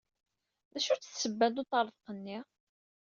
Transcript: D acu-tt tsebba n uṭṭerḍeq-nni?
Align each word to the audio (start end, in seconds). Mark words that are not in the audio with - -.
D 0.71 0.73
acu-tt 0.77 1.11
tsebba 1.15 1.47
n 1.47 1.61
uṭṭerḍeq-nni? 1.61 2.37